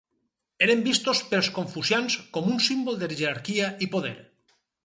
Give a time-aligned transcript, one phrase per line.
[0.67, 4.17] Eren vistos pels confucians com un símbol de jerarquia i poder.